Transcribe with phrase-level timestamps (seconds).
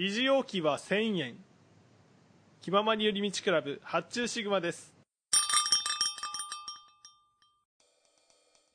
[0.00, 1.34] 肘置きは1000円。
[2.60, 4.94] 気ままに寄り道クラブ発注シグマです。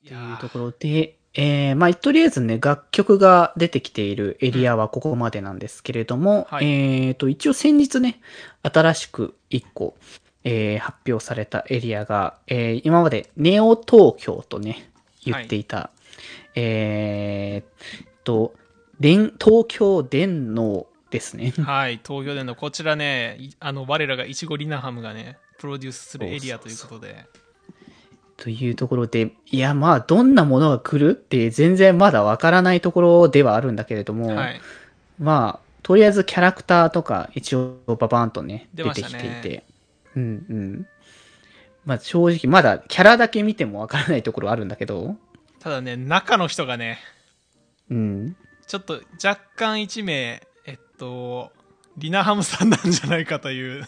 [0.06, 6.66] というところで、えー、まあ、とりあえずね、楽曲が出てきているエリアはここまでなんですけれども、はい。
[6.66, 8.20] えーと、一応先日ね、
[8.62, 9.96] 新しく1個、
[10.44, 14.92] えー発表されたエリアが、えー今までネオ東京とね、
[15.24, 15.90] 言っていた、
[16.56, 18.54] えーと、
[19.00, 21.54] 電東京電脳ですね。
[21.58, 27.26] はい東京でのこちらねいあの我らがいちごリナハムがねプロデュースするエリアということで
[28.38, 34.62] というところで、いや、まあ、どんなものが来るって全然まだわからないところではあるんだけれども、はい
[35.18, 39.64] まあ、とりあえずキャラクターとか一応ババーンとね、出てきていて。
[40.16, 40.88] うんうん。
[41.86, 45.16] まあ正直まだキャラだけ見てもわからないところあるんだけど、
[45.60, 47.00] ただね中の人がね
[47.90, 48.36] うん。
[48.68, 50.42] ちょっと若干1名
[51.04, 51.52] と
[51.98, 53.86] リナハムさんなんじゃないかという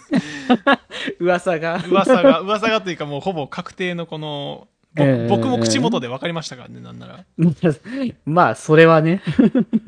[1.20, 1.84] 噂が。
[1.88, 7.26] 噂が噂がというかもうほぼ確定のこのぼうんうんうん僕も口元で分かりましたからねなんなら
[8.26, 9.22] まあ、それはね。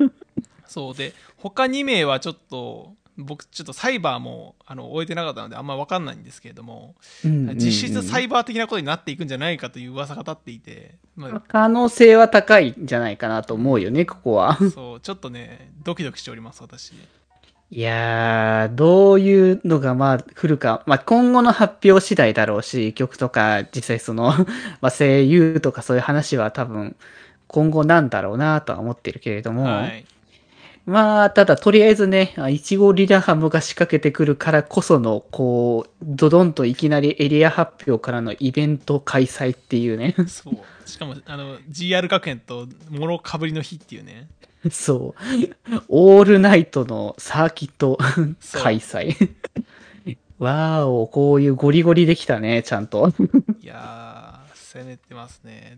[0.66, 6.94] そうで他2名はちょっと僕ちょっとサイバーもあの終えてなかったのであんま分かんないんですけれども、
[7.54, 14.56] 実質サイイバー的なことになっていくんじゃないかという噂が立っていて、まあ、可能性は高いんじゃないかなと思うよね、ここは。
[14.72, 16.92] そうちょっとねドキドキしております私
[17.70, 24.32] いやー、どういうのがまあ来るか、まあ今後の発表次第だろうし、曲とか実際その、
[24.80, 26.96] まあ声優とかそういう話は多分
[27.46, 30.06] 今後なんだろうなとは思ってるけれども、はい。
[30.88, 40.14] まあただとりあえずね、あいちごリラハムが仕掛けてくるからこその、こう、ドドンといきなりエリア発表からのイベント開催っていうね。
[40.26, 44.28] そうしかもあの GR 学園ともろかぶりの日っていうね
[44.70, 45.82] そう。
[45.88, 47.98] オールナイトのサーキット
[48.54, 49.34] 開催。
[50.38, 53.12] わーお、こういうゴリゴリできたね、ちゃんと。
[53.60, 55.76] いやー攻めてますね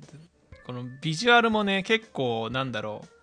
[0.64, 3.19] このビジュアルもね結構なんだろう、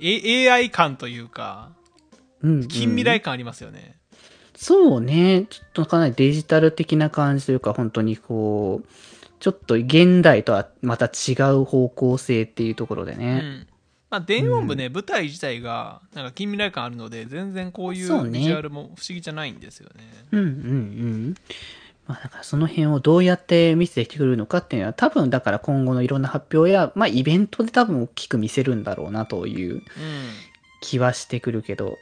[0.00, 1.70] A、AI 感というか
[2.42, 3.96] うんうん近未来感ありますよね、
[4.54, 5.46] そうね。
[5.50, 8.86] ちょっとかなりデジタル的な感じというか、本当にこう、
[9.40, 13.38] ちょっと現代とはまた違う方向性っていうところでうね。
[13.38, 13.66] ん
[14.10, 21.34] まあ、電音部ね、舞台自体がなんか近未来感あるので全然こういそうねうビジュアルも不思議じゃないんですよねうんうんうん。
[22.10, 29.82] まあだからその辺をどうやって見せてくれるのかっていうのは多分だから今後のいろんな発表や、まあイベントで多分大きく見せるんだろうなといううん
[30.80, 31.98] 気はしてくるけど、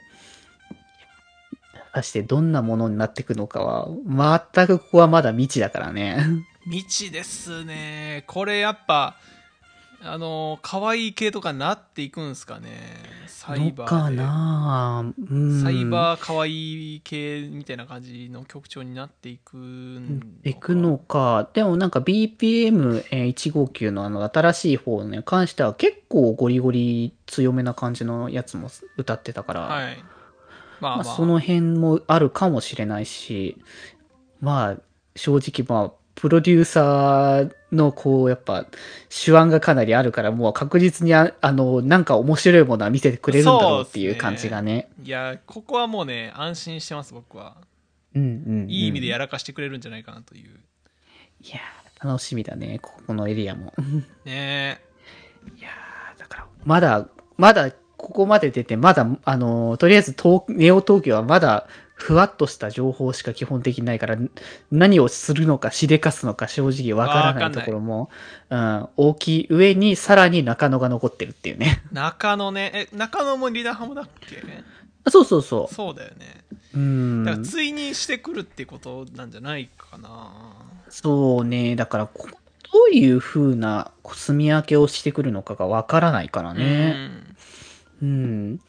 [1.92, 3.88] 果たしてどんなものになっていくのかは、
[4.54, 6.24] 全くここはまだ未知だからね。
[6.64, 9.16] 未知ですねこれやっぱ
[10.00, 12.70] あの可愛い系とかになっていくんすかね。
[13.26, 14.16] サイバーで。
[14.16, 15.12] な。
[15.30, 15.62] うん。
[15.62, 20.26] サイバー可愛い系みたいな感じの曲調になっていくんのか。
[20.44, 21.50] いくのか。
[21.52, 29.96] でもなんか BPM159 のあの新しい方に関しては結構ゴリゴリ強めな感じのやつも歌ってたから、はい。
[30.80, 33.56] まあまあ、まあその辺もあるかもしれないし、
[34.40, 34.76] まあ
[35.16, 38.66] 正直まあプロデューサーのこうやっぱ
[39.08, 44.88] 手腕がかなりあるからもう確実にああのなんか面白いものは見せてくれるんだろうっていう感じがね。
[45.02, 47.56] いやここはもうね安心してます僕は
[48.16, 50.60] うんうんうんいい意味でやらかしてくれるんじゃないかなという
[51.40, 53.72] いやー楽しみだね、ここのエリアも。
[54.24, 54.80] ね
[55.56, 61.66] いやーだから、まだ、まだ、ここまで出て、まだ、あのーとりあえず東、ネオ東京はまだ、
[62.00, 64.16] ふわっとした情報しか基本的にないから、
[64.70, 68.08] 何をするのか、しでかすのか、正直わからないところも、
[68.50, 71.82] うん、大きい上に、さらに中野が残ってるっていうね。
[71.92, 74.42] 中野ねえ中野もリーダーハムだっけ？
[75.10, 76.44] そうそうそそうだよね
[76.74, 76.78] う。
[76.78, 77.24] うん。
[77.24, 80.30] だから追認してくるってことなんじゃないかな
[80.88, 81.74] そうね。
[81.74, 82.36] だから、こど
[82.92, 87.10] ういう風な住み分けをしてくるのかがわからないからね。
[88.00, 88.60] うん。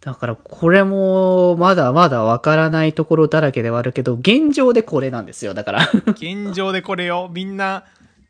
[0.00, 5.54] だからこれもまだまだわからないところだらけではあるけど、現状でこれなんですよ。
[5.54, 5.90] だから。
[5.92, 7.84] う ん現状でこれよみんな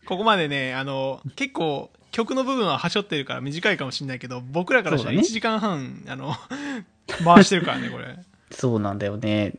[0.07, 6.35] ここまでねあの結構曲の部分ははしょってるから短いかもしれないけど僕らからしたら1そうだね時間半、あの
[7.25, 8.17] 回してるからねこれ
[8.51, 9.55] そうなんだよね。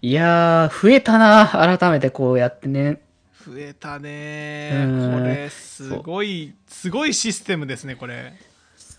[0.00, 1.48] いやー、増えたな。
[1.78, 3.00] 改めてこうやってね。
[3.48, 8.34] 増えたねうんこれすごいすごいシステムですねこれ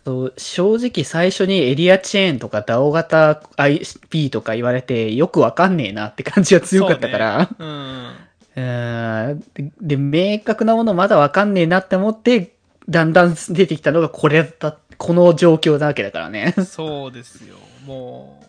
[0.06, 7.50] そう正直最初にエリアチェーンとか DAO 型 IP とか言われてよくわかんねえなって感じが強かったから。
[7.58, 12.56] そうねうんうんでで、明確なものまだわかんねえなって思って、
[12.90, 16.54] だんだん出てきたのがこれだった、この状況なわけだからね。
[16.66, 17.56] そうですよ
[17.86, 18.44] も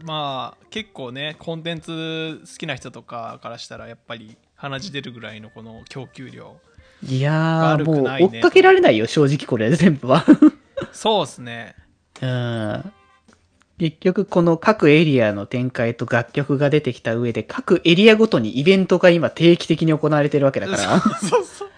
[0.00, 6.56] うまあ結構ねコンテンツ好きな人とかからしたらやっぱり鼻血出るぐらいのこの供給量
[7.02, 10.24] いやー、もう追っかけられないよ、正直これ全部は。
[10.96, 11.76] そうっすね。
[12.22, 12.92] うん。
[13.78, 21.00] 結局この各エリアの展開と楽曲が出てきた上で、各エリアごとにイベントが今定期的に行われてるわけだから。
[21.00, 21.70] そうそう。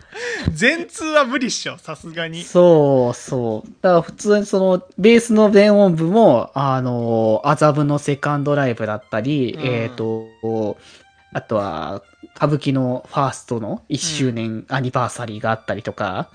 [0.53, 2.45] 全通は無理っしょさすがに。
[2.45, 3.71] そうそう。
[3.83, 9.67] だから普通にその、ベースの電音部も、あの、麻布のセカンドライブだったり、うん。
[9.67, 10.27] えっ、と、
[11.33, 12.03] あとは、
[12.37, 16.31] 歌舞伎のファーストの1周年アニバーサリーがあったりとか、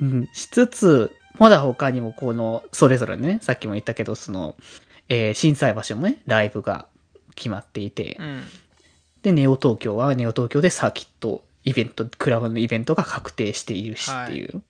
[0.00, 4.56] うん、しつつ、まだ他にもこの、それぞれね、さっきも言ったけど、その、
[5.08, 6.86] えー震災橋もね、ライブが
[7.34, 8.44] 決まっていて、うん、うん、
[9.22, 14.62] で、ネオ東京はネオ東京でサーキット、イベント、クラブのイベントが確定しているしっていう。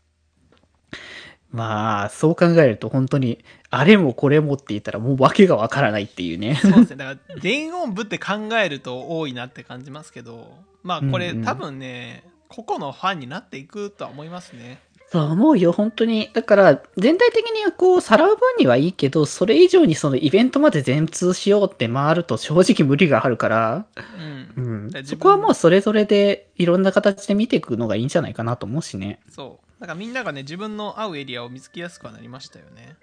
[1.50, 6.56] まあ、そう考えると本当に、あれもこれもって言ったらもう訳がわからないっていうね。
[6.56, 6.96] そうですね。
[6.96, 8.32] だから電音部って考
[8.62, 11.44] えると多いなって感じますけどまあこれ、うんうん。
[11.44, 14.80] 多分ね個々のファンになっていくとは思いますね
[15.10, 16.28] そう思うよ、本当に。
[16.34, 29.20] だから、全体的にこう、さらう分にはいいけど、それ以上にそのイベントまで全通しようって回ると正直無理があるから、うんうんそこはもうそれぞれでいろんな形で見ていくのがいいんじゃないかなと思うしね。
[29.30, 32.96] そうだからみんながね自分の合うエリアを見つけやすくはなりましたよね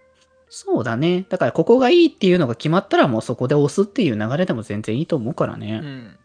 [0.50, 1.26] そうだね。
[1.30, 5.78] だからここがいいっていうのが決まったらもうそこで押すっていう流れでも全然いいと思うからうね。
[5.78, 6.18] ん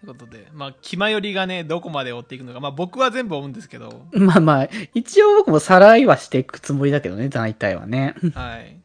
[0.00, 8.14] ということでまあ気まよりがねどこまで追っていくのかまあ僕は全部追うんですけどまあまあ、一応僕もさらいはしていくつもりだけどね、大体はね。
[8.34, 8.76] はい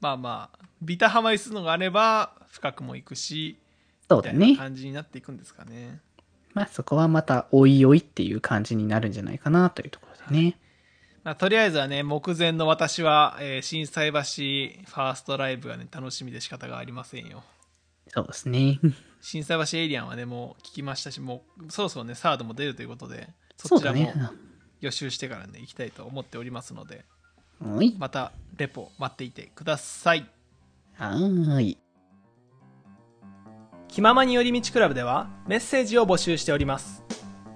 [0.00, 3.56] まあまあビタハマりするのがあれば深くもいくし
[4.08, 4.56] そうだね。
[4.56, 6.00] 感じになっていくんですかね
[6.54, 10.56] まあそこはまたおいおいっていう感じになるんじゃないかなというところでね。
[11.24, 17.42] まあ、とりあえずはね目前の私は、えー、震災橋ファーストライブがね楽しみで仕方がありませんよ
[18.08, 18.80] そうですね。
[19.20, 24.12] 震災橋エイリアンはねもう聞きましたしもうそろそろねサードも出るということでそちらも。
[24.80, 27.04] 予習してからね行きたいと思っておりますので
[27.60, 27.96] はい。
[27.98, 30.30] またレポ待っていてください
[30.94, 31.78] はーい。
[33.88, 37.02] 気ままに寄り道クラブではメッセージを募集しております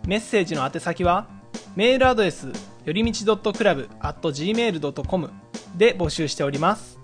[0.05, 1.29] メッセージの宛先は
[1.77, 2.49] メールアドレス
[2.85, 5.31] よりみち .club.gmail.com
[5.77, 7.03] で募集しております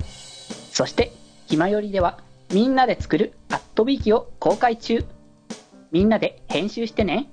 [0.79, 1.11] そして、
[1.47, 2.21] ひまよりでは、
[2.53, 3.33] みんなで作る
[3.79, 5.05] アットビーキを公開中。
[5.93, 7.31] みんなで編集してね。